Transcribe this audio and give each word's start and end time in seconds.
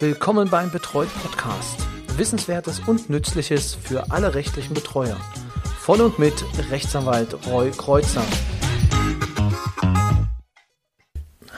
Willkommen 0.00 0.50
beim 0.50 0.72
Betreut 0.72 1.08
Podcast. 1.22 1.86
Wissenswertes 2.16 2.80
und 2.80 3.10
Nützliches 3.10 3.76
für 3.76 4.10
alle 4.10 4.34
rechtlichen 4.34 4.74
Betreuer. 4.74 5.16
Von 5.78 6.00
und 6.00 6.18
mit 6.18 6.34
Rechtsanwalt 6.72 7.46
Roy 7.46 7.70
Kreuzer. 7.70 8.24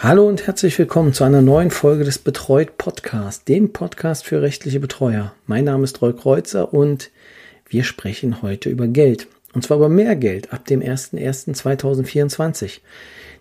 Hallo 0.03 0.29
und 0.29 0.47
herzlich 0.47 0.79
willkommen 0.79 1.15
zu 1.15 1.25
einer 1.25 1.41
neuen 1.41 1.71
Folge 1.71 2.05
des 2.05 2.19
Betreut 2.19 2.77
Podcast, 2.77 3.49
dem 3.49 3.73
Podcast 3.73 4.27
für 4.27 4.43
rechtliche 4.43 4.81
Betreuer. 4.81 5.33
Mein 5.47 5.65
Name 5.65 5.85
ist 5.85 6.03
Roy 6.03 6.13
Kreuzer 6.13 6.75
und 6.75 7.11
wir 7.71 7.85
sprechen 7.85 8.43
heute 8.43 8.69
über 8.69 8.87
Geld. 8.87 9.29
Und 9.55 9.63
zwar 9.63 9.79
über 9.79 9.89
mehr 9.89 10.15
Geld 10.15 10.53
ab 10.53 10.67
dem 10.67 10.83
01.01.2024. 10.83 12.81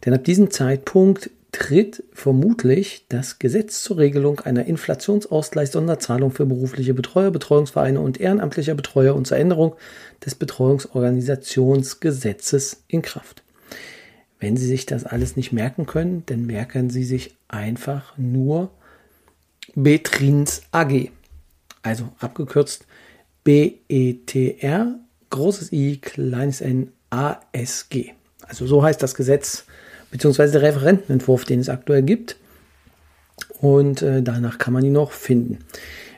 Denn 0.06 0.14
ab 0.14 0.24
diesem 0.24 0.52
Zeitpunkt 0.52 1.30
tritt 1.56 2.04
vermutlich 2.12 3.06
das 3.08 3.40
Gesetz 3.40 3.82
zur 3.82 3.98
Regelung 3.98 4.42
einer 4.42 4.66
Inflationsausgleichssonderzahlung 4.66 6.32
für 6.32 6.46
berufliche 6.46 6.94
Betreuer, 6.94 7.32
Betreuungsvereine 7.32 8.02
und 8.02 8.20
ehrenamtlicher 8.20 8.76
Betreuer 8.76 9.16
und 9.16 9.26
zur 9.26 9.38
Änderung 9.38 9.78
des 10.26 10.36
Betreuungsorganisationsgesetzes 10.36 12.84
in 12.90 13.02
Kraft. 13.02 13.42
Wenn 14.38 14.58
Sie 14.58 14.68
sich 14.68 14.86
das 14.86 15.06
alles 15.06 15.38
nicht 15.38 15.54
merken 15.54 15.86
können, 15.86 16.24
dann 16.26 16.46
merken 16.46 16.90
Sie 16.90 17.06
sich 17.06 17.38
einfach 17.48 18.18
nur 18.18 18.70
Betrins 19.76 20.64
AG. 20.72 21.10
Also 21.84 22.10
abgekürzt 22.20 22.86
BETR, 23.46 25.00
großes 25.30 25.72
I, 25.72 26.00
kleines 26.02 26.60
n, 26.60 26.92
ASG. 27.12 28.12
Also 28.46 28.68
so 28.68 28.84
heißt 28.84 29.02
das 29.02 29.16
Gesetz 29.16 29.64
beziehungsweise 30.12 30.54
der 30.54 30.62
Referentenentwurf, 30.62 31.46
den 31.46 31.60
es 31.60 31.70
aktuell 31.70 32.04
gibt. 32.04 32.38
Und 33.62 34.02
äh, 34.02 34.22
danach 34.22 34.58
kann 34.58 34.74
man 34.74 34.84
ihn 34.84 34.94
noch 34.94 35.12
finden. 35.12 35.60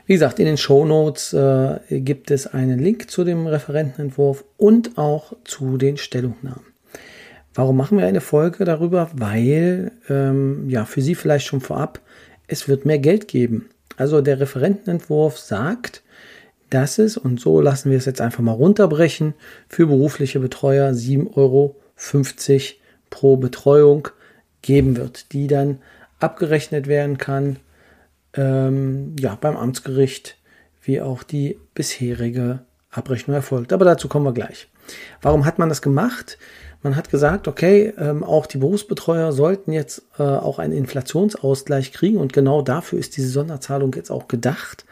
Wie 0.06 0.14
gesagt, 0.14 0.38
in 0.38 0.46
den 0.46 0.56
Show 0.56 0.86
Notes 0.86 1.32
äh, 1.34 2.00
gibt 2.00 2.30
es 2.30 2.46
einen 2.46 2.78
Link 2.78 3.10
zu 3.10 3.24
dem 3.24 3.46
Referentenentwurf 3.46 4.44
und 4.56 4.96
auch 4.96 5.34
zu 5.44 5.76
den 5.76 5.98
Stellungnahmen. 5.98 6.64
Warum 7.54 7.76
machen 7.76 7.98
wir 7.98 8.06
eine 8.06 8.20
Folge 8.20 8.64
darüber? 8.64 9.10
Weil, 9.14 9.92
ähm, 10.08 10.70
ja, 10.70 10.84
für 10.84 11.02
Sie 11.02 11.14
vielleicht 11.14 11.46
schon 11.46 11.60
vorab, 11.60 12.00
es 12.46 12.68
wird 12.68 12.86
mehr 12.86 12.98
Geld 12.98 13.28
geben. 13.28 13.68
Also 13.96 14.20
der 14.20 14.40
Referentenentwurf 14.40 15.38
sagt, 15.38 16.02
dass 16.70 16.98
es, 16.98 17.16
und 17.16 17.40
so 17.40 17.60
lassen 17.60 17.90
wir 17.90 17.98
es 17.98 18.04
jetzt 18.04 18.20
einfach 18.20 18.42
mal 18.42 18.52
runterbrechen, 18.52 19.34
für 19.68 19.86
berufliche 19.86 20.40
Betreuer 20.40 20.92
7,50 20.92 21.34
Euro 21.36 21.76
pro 23.10 23.36
Betreuung 23.36 24.08
geben 24.62 24.96
wird, 24.96 25.32
die 25.32 25.46
dann 25.46 25.78
abgerechnet 26.20 26.86
werden 26.86 27.18
kann, 27.18 27.58
ähm, 28.34 29.16
ja, 29.18 29.36
beim 29.40 29.56
Amtsgericht, 29.56 30.36
wie 30.82 31.00
auch 31.00 31.22
die 31.22 31.58
bisherige 31.74 32.60
Abrechnung 32.90 33.34
erfolgt. 33.34 33.72
Aber 33.72 33.84
dazu 33.84 34.08
kommen 34.08 34.24
wir 34.24 34.32
gleich. 34.32 34.68
Warum 35.20 35.44
hat 35.44 35.58
man 35.58 35.68
das 35.68 35.82
gemacht? 35.82 36.38
Man 36.82 36.96
hat 36.96 37.10
gesagt, 37.10 37.48
okay, 37.48 37.92
ähm, 37.98 38.22
auch 38.22 38.46
die 38.46 38.58
Berufsbetreuer 38.58 39.32
sollten 39.32 39.72
jetzt 39.72 40.02
äh, 40.18 40.22
auch 40.22 40.58
einen 40.58 40.72
Inflationsausgleich 40.72 41.92
kriegen 41.92 42.18
und 42.18 42.32
genau 42.32 42.62
dafür 42.62 42.98
ist 42.98 43.16
diese 43.16 43.28
Sonderzahlung 43.28 43.92
jetzt 43.94 44.10
auch 44.10 44.28
gedacht. 44.28 44.84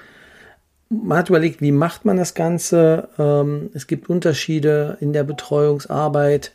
Man 0.89 1.19
hat 1.19 1.28
überlegt, 1.28 1.61
wie 1.61 1.73
macht 1.73 2.05
man 2.05 2.17
das 2.17 2.34
Ganze? 2.34 3.08
Ähm, 3.19 3.70
es 3.73 3.86
gibt 3.86 4.08
Unterschiede 4.08 4.98
in 5.01 5.12
der 5.12 5.25
Betreuungsarbeit, 5.25 6.53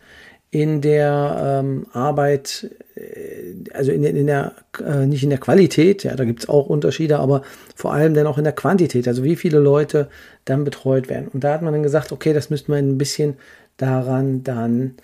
in 0.51 0.81
der 0.81 1.61
ähm, 1.63 1.87
Arbeit, 1.93 2.69
äh, 2.95 3.73
also 3.73 3.91
in, 3.91 4.03
in 4.03 4.27
der, 4.27 4.51
äh, 4.85 5.05
nicht 5.05 5.23
in 5.23 5.29
der 5.29 5.39
Qualität, 5.39 6.03
ja, 6.03 6.15
da 6.15 6.25
gibt 6.25 6.41
es 6.41 6.49
auch 6.49 6.67
Unterschiede, 6.67 7.19
aber 7.19 7.41
vor 7.73 7.93
allem 7.93 8.13
dann 8.13 8.27
auch 8.27 8.37
in 8.37 8.43
der 8.43 8.53
Quantität, 8.53 9.07
also 9.07 9.23
wie 9.23 9.37
viele 9.37 9.59
Leute 9.59 10.09
dann 10.43 10.65
betreut 10.65 11.09
werden. 11.09 11.29
Und 11.29 11.45
da 11.45 11.53
hat 11.53 11.61
man 11.61 11.73
dann 11.73 11.83
gesagt, 11.83 12.11
okay, 12.11 12.33
das 12.33 12.49
müsste 12.49 12.69
man 12.69 12.79
ein 12.79 12.97
bisschen 12.97 13.37
daran 13.77 14.43
dann 14.43 14.95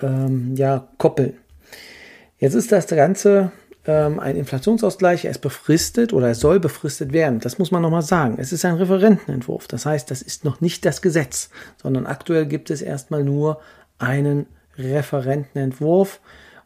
ähm, 0.00 0.54
ja, 0.56 0.88
koppeln. 0.96 1.34
Jetzt 2.38 2.54
ist 2.54 2.70
das 2.70 2.86
Ganze 2.86 3.50
ähm, 3.86 4.20
ein 4.20 4.36
Inflationsausgleich, 4.36 5.24
er 5.24 5.32
ist 5.32 5.40
befristet 5.40 6.12
oder 6.12 6.28
er 6.28 6.34
soll 6.36 6.60
befristet 6.60 7.12
werden. 7.12 7.40
Das 7.40 7.58
muss 7.58 7.72
man 7.72 7.82
nochmal 7.82 8.02
sagen. 8.02 8.36
Es 8.38 8.52
ist 8.52 8.64
ein 8.64 8.76
Referentenentwurf. 8.76 9.66
Das 9.66 9.86
heißt, 9.86 10.08
das 10.10 10.22
ist 10.22 10.44
noch 10.44 10.60
nicht 10.60 10.84
das 10.84 11.02
Gesetz, 11.02 11.50
sondern 11.82 12.06
aktuell 12.06 12.46
gibt 12.46 12.70
es 12.70 12.80
erstmal 12.80 13.24
nur 13.24 13.60
einen 13.98 14.46
Referentenentwurf 14.78 16.20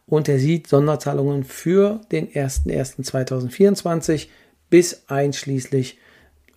und 0.07 0.29
er 0.29 0.39
sieht 0.39 0.69
Sonderzahlungen 0.69 1.45
für 1.45 2.01
den 2.11 2.29
01.01.2024 2.29 4.29
bis 4.71 5.05
einschließlich 5.09 5.99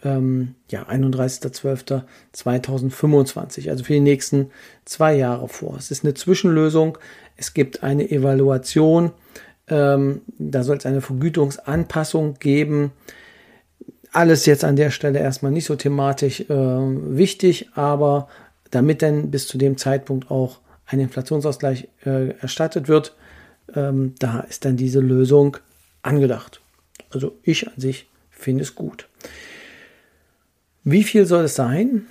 ähm, 0.03 0.55
ja, 0.69 0.87
31.12.2025, 0.89 3.69
also 3.69 3.83
für 3.83 3.93
die 3.93 3.99
nächsten 3.99 4.49
zwei 4.85 5.13
Jahre 5.15 5.47
vor. 5.47 5.75
Es 5.77 5.91
ist 5.91 6.03
eine 6.03 6.15
Zwischenlösung, 6.15 6.97
es 7.37 7.53
gibt 7.53 7.83
eine 7.83 8.09
Evaluation, 8.09 9.11
ähm, 9.67 10.21
da 10.37 10.63
soll 10.63 10.77
es 10.77 10.85
eine 10.85 11.01
Vergütungsanpassung 11.01 12.35
geben. 12.39 12.91
Alles 14.11 14.45
jetzt 14.45 14.65
an 14.65 14.75
der 14.75 14.91
Stelle 14.91 15.19
erstmal 15.19 15.51
nicht 15.51 15.65
so 15.65 15.75
thematisch 15.75 16.41
äh, 16.41 16.45
wichtig, 16.49 17.69
aber 17.75 18.27
damit 18.71 19.01
dann 19.01 19.31
bis 19.31 19.47
zu 19.47 19.57
dem 19.57 19.77
Zeitpunkt 19.77 20.29
auch 20.31 20.59
ein 20.91 20.99
Inflationsausgleich 20.99 21.87
äh, 22.05 22.37
erstattet 22.39 22.87
wird, 22.87 23.15
ähm, 23.75 24.15
da 24.19 24.41
ist 24.41 24.65
dann 24.65 24.77
diese 24.77 24.99
Lösung 24.99 25.57
angedacht. 26.01 26.61
Also 27.09 27.37
ich 27.43 27.67
an 27.67 27.73
sich 27.77 28.07
finde 28.29 28.63
es 28.63 28.75
gut. 28.75 29.07
Wie 30.83 31.03
viel 31.03 31.25
soll 31.25 31.45
es 31.45 31.55
sein? 31.55 32.07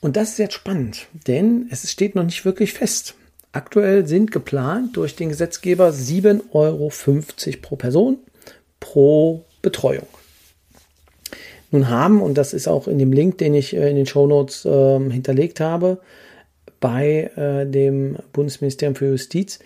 Und 0.00 0.16
das 0.16 0.30
ist 0.30 0.38
jetzt 0.38 0.54
spannend, 0.54 1.06
denn 1.26 1.66
es 1.70 1.90
steht 1.90 2.14
noch 2.14 2.24
nicht 2.24 2.44
wirklich 2.44 2.72
fest. 2.72 3.14
Aktuell 3.52 4.06
sind 4.06 4.32
geplant 4.32 4.96
durch 4.96 5.14
den 5.14 5.28
Gesetzgeber 5.28 5.90
7,50 5.90 6.44
Euro 6.52 6.90
pro 7.60 7.76
Person 7.76 8.18
pro 8.80 9.44
Betreuung. 9.60 10.08
Nun 11.70 11.88
haben, 11.88 12.20
und 12.20 12.36
das 12.36 12.52
ist 12.52 12.68
auch 12.68 12.86
in 12.88 12.98
dem 12.98 13.12
Link, 13.12 13.38
den 13.38 13.54
ich 13.54 13.74
äh, 13.74 13.88
in 13.88 13.96
den 13.96 14.06
Show 14.06 14.26
Notes 14.26 14.64
äh, 14.64 14.98
hinterlegt 15.10 15.60
habe, 15.60 15.98
bei 16.82 17.30
äh, 17.36 17.64
dem 17.64 18.18
Bundesministerium 18.34 18.96
für 18.96 19.06
Justiz 19.06 19.60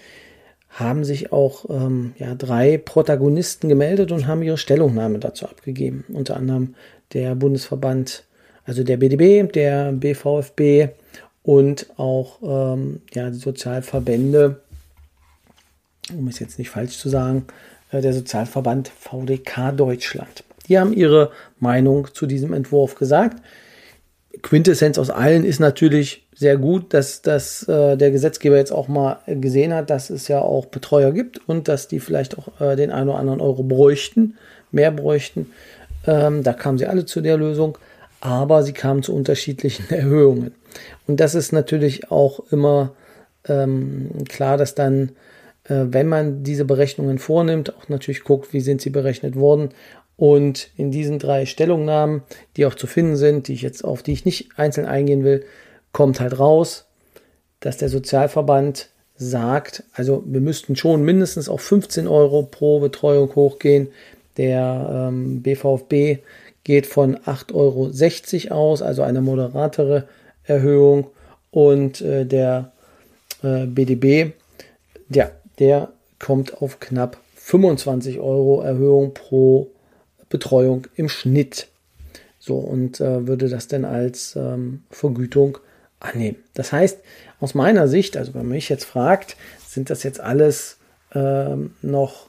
haben 0.69 1.05
sich 1.05 1.33
auch 1.33 1.65
ähm, 1.71 2.13
ja, 2.19 2.35
drei 2.35 2.77
Protagonisten 2.77 3.69
gemeldet 3.69 4.13
und 4.13 4.27
haben 4.27 4.43
ihre 4.43 4.59
Stellungnahme 4.59 5.19
dazu 5.19 5.47
abgegeben. 5.47 6.05
Unter 6.13 6.37
anderem 6.37 6.75
der 7.15 7.35
Bundesverband, 7.35 8.25
also 8.65 8.85
der 8.85 8.99
BDB, 8.99 9.51
der 9.51 9.93
BVFB 9.93 10.93
und 11.43 11.87
auch 11.97 12.39
ähm, 12.43 13.01
ja, 13.15 13.31
die 13.31 13.39
Sozialverbände, 13.39 14.61
um 16.13 16.29
es 16.29 16.39
jetzt 16.39 16.59
nicht 16.59 16.69
falsch 16.69 16.99
zu 16.99 17.09
sagen, 17.09 17.47
äh, 17.93 18.03
der 18.03 18.13
Sozialverband 18.13 18.89
VDK 18.89 19.73
Deutschland. 19.75 20.45
Die 20.69 20.79
haben 20.79 20.93
ihre 20.93 21.31
Meinung 21.59 22.09
zu 22.13 22.27
diesem 22.27 22.53
Entwurf 22.53 22.97
gesagt. 22.97 23.41
Quintessenz 24.43 24.99
aus 24.99 25.09
allen 25.09 25.47
ist 25.47 25.61
natürlich 25.61 26.26
sehr 26.37 26.59
gut, 26.59 26.93
dass, 26.93 27.23
dass 27.23 27.67
äh, 27.67 27.97
der 27.97 28.11
Gesetzgeber 28.11 28.59
jetzt 28.59 28.71
auch 28.71 28.89
mal 28.89 29.21
gesehen 29.27 29.73
hat, 29.73 29.89
dass 29.89 30.11
es 30.11 30.29
ja 30.29 30.41
auch 30.41 30.67
Betreuer 30.67 31.13
gibt 31.13 31.41
und 31.49 31.67
dass 31.67 31.89
die 31.89 31.99
vielleicht 31.99 32.37
auch 32.39 32.61
äh, 32.61 32.77
den 32.77 32.91
einen 32.91 33.09
oder 33.09 33.19
anderen 33.19 33.41
Euro 33.41 33.63
bräuchten, 33.63 34.37
mehr 34.71 34.91
bräuchten. 34.91 35.51
Ähm, 36.07 36.43
da 36.43 36.53
kamen 36.53 36.77
sie 36.77 36.87
alle 36.87 37.07
zu 37.07 37.23
der 37.23 37.39
Lösung, 37.39 37.79
aber 38.21 38.63
sie 38.63 38.75
kamen 38.75 39.03
zu 39.03 39.15
unterschiedlichen 39.15 39.89
Erhöhungen. 39.91 40.53
Und 41.07 41.21
das 41.21 41.35
ist 41.35 41.53
natürlich 41.53 42.11
auch 42.11 42.41
immer 42.53 42.93
ähm, 43.49 44.11
klar, 44.29 44.59
dass 44.59 44.75
dann, 44.75 45.13
äh, 45.65 45.87
wenn 45.87 46.07
man 46.07 46.43
diese 46.43 46.67
Berechnungen 46.67 47.19
vornimmt, 47.19 47.75
auch 47.75 47.89
natürlich 47.89 48.25
guckt, 48.25 48.53
wie 48.53 48.61
sind 48.61 48.83
sie 48.83 48.91
berechnet 48.91 49.37
worden 49.37 49.71
und 50.19 50.69
in 50.77 50.91
diesen 50.91 51.19
drei 51.19 51.47
Stellungnahmen, 51.47 52.25
die 52.59 52.67
auch 52.67 52.75
zu 52.75 52.87
finden 52.87 53.17
sind, 53.17 53.49
die 53.49 53.55
ich 53.55 53.63
jetzt 53.63 53.85
auf 53.85 54.03
die 54.03 54.13
ich 54.13 54.27
nicht 54.27 54.51
einzeln 54.59 54.87
eingehen 54.87 55.25
will, 55.25 55.47
kommt 55.97 56.21
halt 56.21 56.39
raus, 56.39 56.85
dass 57.61 57.79
der 57.79 57.89
Sozialverband 57.89 58.91
sagt, 59.17 59.83
also 59.95 60.23
wir 60.27 60.43
müssten 60.43 60.77
schon 60.77 61.03
mindestens 61.03 61.49
auf 61.49 61.63
15 61.63 62.07
Euro 62.07 62.43
pro 62.43 62.81
Betreuung 62.81 63.35
hochgehen. 63.35 63.89
Der 64.37 65.09
ähm, 65.09 65.41
BVFB 65.41 66.23
geht 66.65 66.85
von 66.85 67.17
8,60 67.17 68.51
Euro 68.51 68.55
aus, 68.55 68.83
also 68.83 69.01
eine 69.05 69.23
moderatere 69.23 70.07
Erhöhung. 70.45 71.07
Und 71.51 72.03
äh, 72.03 72.27
der 72.27 72.73
äh, 73.43 73.65
BDB, 73.65 74.35
ja, 75.09 75.31
der 75.59 75.89
kommt 76.19 76.61
auf 76.61 76.79
knapp 76.79 77.17
25 77.37 78.21
Euro 78.21 78.61
Erhöhung 78.61 79.15
pro 79.15 79.71
Betreuung 80.29 80.89
im 80.95 81.09
Schnitt. 81.09 81.69
So, 82.39 82.57
und 82.57 83.01
äh, 83.01 83.27
würde 83.27 83.49
das 83.49 83.67
dann 83.67 83.87
als 83.87 84.37
ähm, 84.37 84.83
Vergütung 84.91 85.57
annehmen. 86.01 86.37
Das 86.55 86.73
heißt, 86.73 87.01
aus 87.41 87.55
meiner 87.55 87.89
Sicht, 87.89 88.17
also 88.17 88.35
wenn 88.35 88.43
man 88.43 88.51
mich 88.51 88.69
jetzt 88.69 88.85
fragt, 88.85 89.37
sind 89.67 89.91
das 89.91 90.03
jetzt 90.03 90.21
alles 90.21 90.79
ähm, 91.15 91.75
noch 91.83 92.29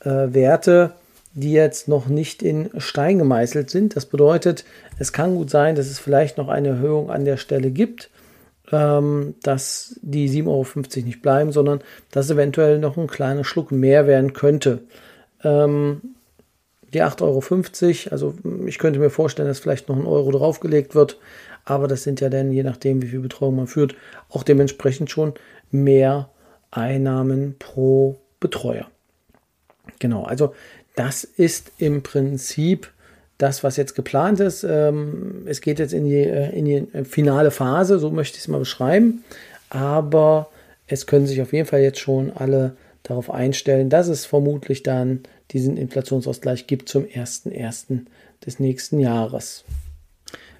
äh, 0.00 0.32
Werte, 0.32 0.92
die 1.34 1.52
jetzt 1.52 1.88
noch 1.88 2.06
nicht 2.06 2.42
in 2.42 2.70
Stein 2.78 3.18
gemeißelt 3.18 3.70
sind. 3.70 3.94
Das 3.94 4.06
bedeutet, 4.06 4.64
es 4.98 5.12
kann 5.12 5.36
gut 5.36 5.50
sein, 5.50 5.74
dass 5.74 5.86
es 5.86 5.98
vielleicht 5.98 6.38
noch 6.38 6.48
eine 6.48 6.68
Erhöhung 6.68 7.10
an 7.10 7.24
der 7.24 7.36
Stelle 7.36 7.70
gibt, 7.70 8.10
ähm, 8.72 9.34
dass 9.42 9.98
die 10.02 10.28
7,50 10.28 10.46
Euro 10.46 11.06
nicht 11.06 11.22
bleiben, 11.22 11.52
sondern 11.52 11.80
dass 12.10 12.30
eventuell 12.30 12.78
noch 12.78 12.96
ein 12.96 13.06
kleiner 13.06 13.44
Schluck 13.44 13.70
mehr 13.70 14.06
werden 14.06 14.32
könnte. 14.32 14.80
Ähm, 15.44 16.00
die 16.92 17.02
8,50 17.02 17.22
Euro, 17.22 18.12
also 18.12 18.34
ich 18.66 18.78
könnte 18.78 18.98
mir 18.98 19.10
vorstellen, 19.10 19.48
dass 19.48 19.60
vielleicht 19.60 19.88
noch 19.88 19.96
ein 19.96 20.06
Euro 20.06 20.30
draufgelegt 20.30 20.94
wird, 20.94 21.18
aber 21.68 21.88
das 21.88 22.02
sind 22.02 22.20
ja 22.20 22.28
dann, 22.28 22.52
je 22.52 22.62
nachdem, 22.62 23.02
wie 23.02 23.08
viel 23.08 23.20
Betreuung 23.20 23.56
man 23.56 23.66
führt, 23.66 23.94
auch 24.30 24.42
dementsprechend 24.42 25.10
schon 25.10 25.34
mehr 25.70 26.30
Einnahmen 26.70 27.56
pro 27.58 28.18
Betreuer. 28.40 28.86
Genau, 29.98 30.24
also 30.24 30.54
das 30.96 31.24
ist 31.24 31.72
im 31.78 32.02
Prinzip 32.02 32.90
das, 33.36 33.62
was 33.62 33.76
jetzt 33.76 33.94
geplant 33.94 34.40
ist. 34.40 34.64
Ähm, 34.64 35.42
es 35.46 35.60
geht 35.60 35.78
jetzt 35.78 35.92
in 35.92 36.04
die, 36.04 36.16
äh, 36.16 36.50
in 36.56 36.64
die 36.64 37.04
finale 37.04 37.50
Phase, 37.50 37.98
so 37.98 38.10
möchte 38.10 38.36
ich 38.36 38.42
es 38.42 38.48
mal 38.48 38.58
beschreiben. 38.58 39.24
Aber 39.70 40.48
es 40.86 41.06
können 41.06 41.26
sich 41.26 41.42
auf 41.42 41.52
jeden 41.52 41.66
Fall 41.66 41.80
jetzt 41.80 42.00
schon 42.00 42.32
alle 42.34 42.76
darauf 43.02 43.30
einstellen, 43.30 43.90
dass 43.90 44.08
es 44.08 44.26
vermutlich 44.26 44.82
dann 44.82 45.20
diesen 45.52 45.76
Inflationsausgleich 45.76 46.66
gibt 46.66 46.88
zum 46.88 47.04
1.1. 47.04 48.06
des 48.44 48.58
nächsten 48.58 48.98
Jahres. 48.98 49.64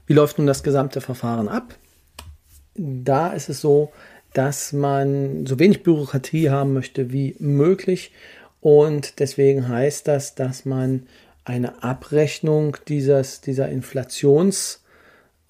Wie 0.09 0.15
läuft 0.15 0.39
nun 0.39 0.47
das 0.47 0.63
gesamte 0.63 1.03
Verfahren 1.03 1.49
ab? 1.49 1.75
Da 2.75 3.29
ist 3.29 3.51
es 3.51 3.61
so, 3.61 3.93
dass 4.33 4.73
man 4.73 5.45
so 5.45 5.59
wenig 5.59 5.83
Bürokratie 5.83 6.49
haben 6.49 6.73
möchte 6.73 7.13
wie 7.13 7.37
möglich 7.39 8.13
und 8.61 9.21
deswegen 9.21 9.69
heißt 9.69 10.09
das, 10.09 10.35
dass 10.35 10.65
man 10.65 11.07
eine 11.45 11.83
Abrechnung 11.83 12.79
dieses, 12.89 13.43
dieser 13.43 13.69
Inflations- 13.69 14.81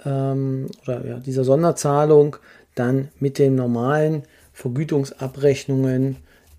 ähm, 0.04 0.66
oder 0.82 1.06
ja, 1.06 1.18
dieser 1.20 1.44
Sonderzahlung 1.44 2.36
dann 2.74 3.10
mit 3.20 3.38
den 3.38 3.54
normalen 3.54 4.24
Vergütungsabrechnungen 4.52 6.16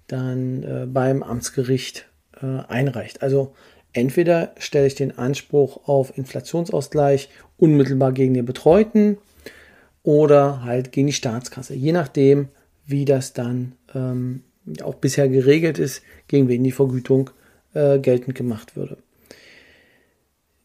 dann 0.08 0.64
äh, 0.64 0.86
beim 0.86 1.22
Amtsgericht 1.22 2.08
äh, 2.42 2.64
einreicht. 2.70 3.22
Also 3.22 3.56
entweder 3.94 4.54
stelle 4.58 4.88
ich 4.88 4.96
den 4.96 5.18
Anspruch 5.18 5.88
auf 5.88 6.18
Inflationsausgleich 6.18 7.30
unmittelbar 7.58 8.12
gegen 8.12 8.34
den 8.34 8.46
Betreuten 8.46 9.18
oder 10.04 10.64
halt 10.64 10.92
gegen 10.92 11.08
die 11.08 11.14
Staatskasse, 11.14 11.76
je 11.76 11.92
nachdem, 11.92 12.50
wie 12.86 13.06
das 13.06 13.34
dann 13.34 13.74
ähm, 13.94 14.44
auch 14.84 14.96
bisher 14.96 15.30
geregelt 15.30 15.80
ist, 15.80 16.02
gegen 16.28 16.48
wen 16.48 16.64
die 16.64 16.72
Vergütung 16.72 17.30
äh, 17.74 18.00
geltend 18.00 18.36
gemacht 18.36 18.76
würde. 18.76 18.98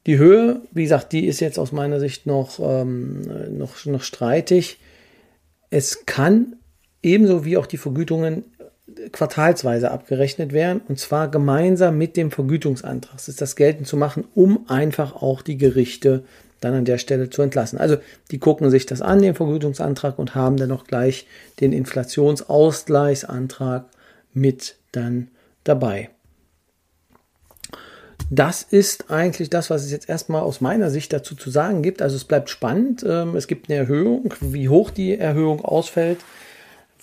Die 0.07 0.19
Höhe, 0.19 0.61
wie 0.73 0.83
gesagt, 0.83 1.13
die 1.13 1.27
ist 1.27 1.41
jetzt 1.41 1.59
aus 1.59 1.73
meiner 1.73 1.99
Sicht 1.99 2.27
noch, 2.27 2.59
ähm, 2.61 3.57
noch, 3.57 3.85
noch 3.87 4.03
streitig. 4.03 4.79
Es 5.71 6.05
kann 6.05 6.57
ebenso 7.03 7.45
wie 7.45 7.57
auch 7.57 7.67
die 7.67 7.79
Vergütungen 7.79 8.45
quartalsweise 9.15 9.91
abgerechnet 9.91 10.53
werden 10.53 10.83
und 10.89 10.99
zwar 10.99 11.29
gemeinsam 11.29 11.97
mit 11.97 12.17
dem 12.17 12.31
Vergütungsantrag. 12.31 13.15
Das 13.15 13.29
ist 13.29 13.41
das 13.41 13.57
geltend 13.57 13.87
zu 13.87 13.97
machen, 13.97 14.25
um 14.35 14.69
einfach 14.69 15.15
auch 15.15 15.41
die 15.41 15.57
Gerichte 15.57 16.25
dann 16.61 16.75
an 16.75 16.85
der 16.85 16.99
Stelle 16.99 17.31
zu 17.31 17.41
entlassen. 17.41 17.79
Also 17.79 17.97
die 18.31 18.39
gucken 18.39 18.69
sich 18.71 18.85
das 18.87 19.01
an, 19.03 19.23
den 19.23 19.37
Vergütungsantrag 19.37 20.19
und 20.19 20.35
haben 20.35 20.57
dann 20.57 20.73
auch 20.73 20.85
gleich 20.85 21.29
den 21.61 21.73
Inflationsausgleichsantrag 21.73 23.85
mit 24.33 24.75
dann 24.93 25.29
dabei. 25.63 26.11
Das 28.31 28.63
ist 28.63 29.13
eigentlich 29.13 29.51
das, 29.51 29.69
was 29.71 29.85
es 29.85 29.93
jetzt 29.93 30.09
erstmal 30.09 30.43
aus 30.43 30.61
meiner 30.61 30.91
Sicht 30.91 31.13
dazu 31.13 31.37
zu 31.37 31.51
sagen 31.51 31.83
gibt. 31.83 32.03
Also 32.03 32.17
es 32.17 32.25
bleibt 32.25 32.51
spannend. 32.51 33.05
Ähm, 33.07 33.37
es 33.37 33.47
gibt 33.47 33.71
eine 33.71 33.79
Erhöhung. 33.79 34.35
Wie 34.41 34.69
hoch 34.69 34.91
die 34.91 35.17
Erhöhung 35.17 35.65
ausfällt, 35.65 36.19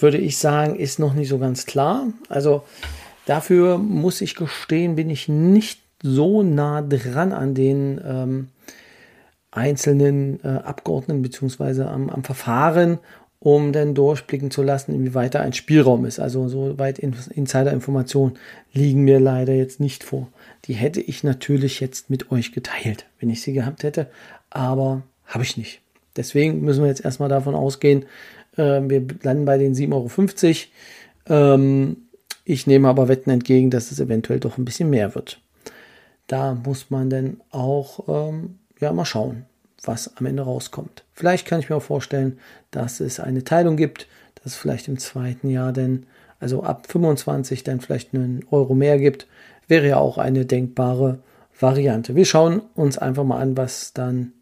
würde 0.01 0.17
ich 0.17 0.37
sagen, 0.37 0.75
ist 0.75 0.99
noch 0.99 1.13
nicht 1.13 1.29
so 1.29 1.39
ganz 1.39 1.65
klar. 1.65 2.07
Also 2.29 2.63
dafür 3.25 3.77
muss 3.77 4.21
ich 4.21 4.35
gestehen, 4.35 4.95
bin 4.95 5.09
ich 5.09 5.27
nicht 5.27 5.79
so 6.03 6.43
nah 6.43 6.81
dran 6.81 7.31
an 7.31 7.53
den 7.53 8.01
ähm, 8.05 8.47
einzelnen 9.51 10.43
äh, 10.43 10.47
Abgeordneten 10.47 11.21
beziehungsweise 11.21 11.87
am, 11.87 12.09
am 12.09 12.23
Verfahren, 12.23 12.99
um 13.39 13.73
dann 13.73 13.95
durchblicken 13.95 14.51
zu 14.51 14.61
lassen, 14.61 14.93
inwieweit 14.93 15.35
da 15.35 15.41
ein 15.41 15.53
Spielraum 15.53 16.05
ist. 16.05 16.19
Also 16.19 16.47
so 16.47 16.77
weit 16.77 16.99
Insider-Informationen 16.99 18.37
liegen 18.71 19.01
mir 19.01 19.19
leider 19.19 19.53
jetzt 19.53 19.79
nicht 19.79 20.03
vor. 20.03 20.27
Die 20.65 20.73
hätte 20.73 21.01
ich 21.01 21.23
natürlich 21.23 21.79
jetzt 21.79 22.09
mit 22.09 22.31
euch 22.31 22.51
geteilt, 22.51 23.05
wenn 23.19 23.29
ich 23.29 23.41
sie 23.41 23.53
gehabt 23.53 23.83
hätte, 23.83 24.07
aber 24.51 25.01
habe 25.25 25.43
ich 25.43 25.57
nicht. 25.57 25.80
Deswegen 26.15 26.61
müssen 26.61 26.81
wir 26.81 26.89
jetzt 26.89 27.05
erstmal 27.05 27.29
davon 27.29 27.55
ausgehen, 27.55 28.05
äh, 28.57 28.81
wir 28.83 29.05
landen 29.23 29.45
bei 29.45 29.57
den 29.57 29.73
7,50 29.73 30.67
Euro. 31.29 31.55
Ähm, 31.55 31.97
ich 32.43 32.67
nehme 32.67 32.87
aber 32.87 33.07
Wetten 33.07 33.29
entgegen, 33.29 33.69
dass 33.69 33.91
es 33.91 33.99
eventuell 33.99 34.39
doch 34.39 34.57
ein 34.57 34.65
bisschen 34.65 34.89
mehr 34.89 35.15
wird. 35.15 35.39
Da 36.27 36.53
muss 36.53 36.89
man 36.89 37.09
dann 37.09 37.41
auch 37.51 38.29
ähm, 38.29 38.59
ja, 38.79 38.91
mal 38.93 39.05
schauen, 39.05 39.45
was 39.83 40.17
am 40.17 40.25
Ende 40.25 40.43
rauskommt. 40.43 41.03
Vielleicht 41.13 41.47
kann 41.47 41.59
ich 41.59 41.69
mir 41.69 41.75
auch 41.75 41.83
vorstellen, 41.83 42.39
dass 42.71 42.99
es 42.99 43.19
eine 43.19 43.43
Teilung 43.43 43.77
gibt, 43.77 44.07
dass 44.35 44.53
es 44.53 44.55
vielleicht 44.55 44.87
im 44.87 44.97
zweiten 44.97 45.49
Jahr 45.49 45.71
dann, 45.71 46.05
also 46.39 46.63
ab 46.63 46.87
25 46.87 47.63
dann 47.63 47.79
vielleicht 47.79 48.13
einen 48.13 48.43
Euro 48.49 48.73
mehr 48.73 48.97
gibt. 48.97 49.27
Wäre 49.67 49.87
ja 49.87 49.97
auch 49.97 50.17
eine 50.17 50.45
denkbare 50.45 51.19
Variante. 51.59 52.15
Wir 52.15 52.25
schauen 52.25 52.61
uns 52.75 52.97
einfach 52.97 53.23
mal 53.23 53.39
an, 53.39 53.55
was 53.55 53.93
dann 53.93 54.33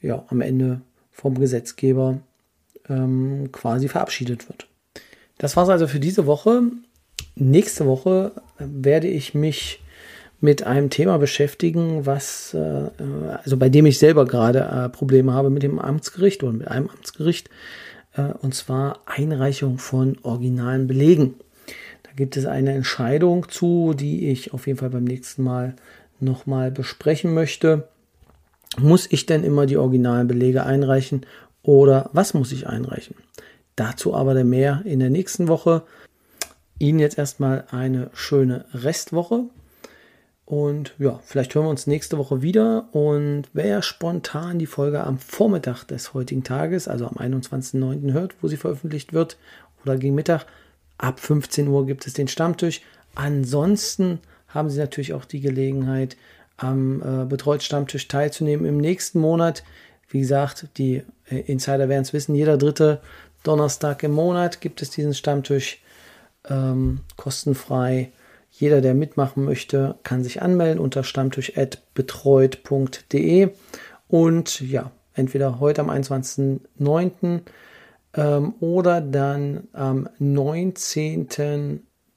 ja, 0.00 0.24
am 0.28 0.40
Ende 0.40 0.80
vom 1.14 1.38
Gesetzgeber 1.38 2.18
ähm, 2.88 3.48
quasi 3.52 3.88
verabschiedet 3.88 4.48
wird. 4.48 4.66
Das 5.38 5.56
war 5.56 5.64
es 5.64 5.70
also 5.70 5.86
für 5.86 6.00
diese 6.00 6.26
Woche. 6.26 6.62
Nächste 7.36 7.86
Woche 7.86 8.32
werde 8.58 9.08
ich 9.08 9.34
mich 9.34 9.80
mit 10.40 10.64
einem 10.64 10.90
Thema 10.90 11.18
beschäftigen, 11.18 12.04
was, 12.04 12.52
äh, 12.52 12.90
also 13.42 13.56
bei 13.56 13.70
dem 13.70 13.86
ich 13.86 13.98
selber 13.98 14.26
gerade 14.26 14.60
äh, 14.60 14.88
Probleme 14.90 15.32
habe 15.32 15.48
mit 15.48 15.62
dem 15.62 15.78
Amtsgericht 15.78 16.42
oder 16.42 16.52
mit 16.52 16.68
einem 16.68 16.90
Amtsgericht, 16.90 17.48
äh, 18.14 18.32
und 18.42 18.54
zwar 18.54 19.00
Einreichung 19.06 19.78
von 19.78 20.18
originalen 20.22 20.86
Belegen. 20.86 21.34
Da 22.02 22.10
gibt 22.14 22.36
es 22.36 22.44
eine 22.44 22.74
Entscheidung 22.74 23.48
zu, 23.48 23.94
die 23.94 24.28
ich 24.28 24.52
auf 24.52 24.66
jeden 24.66 24.78
Fall 24.78 24.90
beim 24.90 25.04
nächsten 25.04 25.42
Mal 25.42 25.76
nochmal 26.20 26.70
besprechen 26.70 27.32
möchte. 27.32 27.88
Muss 28.78 29.06
ich 29.10 29.26
denn 29.26 29.44
immer 29.44 29.66
die 29.66 29.76
originalen 29.76 30.26
Belege 30.26 30.64
einreichen 30.64 31.26
oder 31.62 32.10
was 32.12 32.34
muss 32.34 32.52
ich 32.52 32.66
einreichen? 32.66 33.16
Dazu 33.76 34.14
aber 34.14 34.34
der 34.34 34.44
mehr 34.44 34.82
in 34.84 35.00
der 35.00 35.10
nächsten 35.10 35.48
Woche. 35.48 35.82
Ihnen 36.78 36.98
jetzt 36.98 37.18
erstmal 37.18 37.64
eine 37.70 38.10
schöne 38.14 38.64
Restwoche. 38.72 39.44
Und 40.44 40.94
ja, 40.98 41.20
vielleicht 41.24 41.54
hören 41.54 41.66
wir 41.66 41.70
uns 41.70 41.86
nächste 41.86 42.18
Woche 42.18 42.42
wieder. 42.42 42.88
Und 42.92 43.44
wer 43.52 43.80
spontan 43.82 44.58
die 44.58 44.66
Folge 44.66 45.02
am 45.04 45.18
Vormittag 45.18 45.84
des 45.84 46.12
heutigen 46.12 46.44
Tages, 46.44 46.86
also 46.88 47.06
am 47.06 47.16
21.09. 47.16 48.12
hört, 48.12 48.34
wo 48.42 48.48
sie 48.48 48.56
veröffentlicht 48.56 49.12
wird, 49.12 49.38
oder 49.84 49.96
gegen 49.96 50.14
Mittag, 50.14 50.46
ab 50.98 51.20
15 51.20 51.68
Uhr 51.68 51.86
gibt 51.86 52.06
es 52.06 52.12
den 52.12 52.28
Stammtisch. 52.28 52.82
Ansonsten 53.14 54.20
haben 54.48 54.70
Sie 54.70 54.78
natürlich 54.78 55.14
auch 55.14 55.24
die 55.24 55.40
Gelegenheit, 55.40 56.16
am 56.56 57.02
äh, 57.02 57.24
Betreut 57.24 57.62
Stammtisch 57.62 58.08
teilzunehmen 58.08 58.66
im 58.66 58.78
nächsten 58.78 59.20
Monat. 59.20 59.62
Wie 60.08 60.18
gesagt, 60.20 60.68
die 60.76 61.02
äh, 61.28 61.40
Insider 61.40 61.88
werden 61.88 62.02
es 62.02 62.12
wissen, 62.12 62.34
jeder 62.34 62.56
dritte 62.56 63.00
Donnerstag 63.42 64.02
im 64.02 64.12
Monat 64.12 64.60
gibt 64.60 64.82
es 64.82 64.90
diesen 64.90 65.14
Stammtisch 65.14 65.80
ähm, 66.48 67.00
kostenfrei. 67.16 68.10
Jeder, 68.50 68.80
der 68.80 68.94
mitmachen 68.94 69.44
möchte, 69.44 69.96
kann 70.04 70.22
sich 70.22 70.40
anmelden 70.40 70.78
unter 70.78 71.02
stammtisch.betreut.de 71.02 73.48
und 74.08 74.60
ja, 74.60 74.92
entweder 75.14 75.58
heute 75.58 75.80
am 75.80 75.90
21.09. 75.90 77.40
Ähm, 78.16 78.54
oder 78.60 79.00
dann 79.00 79.66
am 79.72 80.08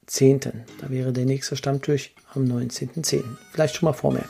19.10. 0.09 0.51
Da 0.81 0.89
wäre 0.89 1.11
der 1.11 1.25
nächste 1.25 1.55
Stammtisch 1.55 2.13
am 2.33 2.43
19.10. 2.45 3.23
Vielleicht 3.51 3.75
schon 3.75 3.87
mal 3.87 3.93
vor 3.93 4.11
mir. 4.11 4.25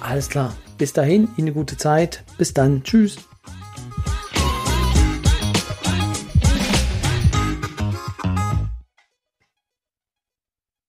Alles 0.00 0.28
klar. 0.28 0.54
Bis 0.78 0.92
dahin, 0.92 1.28
Ihnen 1.36 1.48
eine 1.48 1.52
gute 1.52 1.76
Zeit. 1.76 2.24
Bis 2.36 2.52
dann. 2.52 2.82
Tschüss. 2.82 3.16